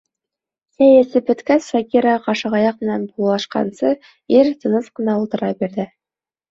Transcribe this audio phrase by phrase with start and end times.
[0.79, 3.93] Сәй эсеп бөткәс, Шакира ҡашығаяҡ менән булашҡансы,
[4.41, 5.93] ир тыныс ҡына ултыра бирҙе.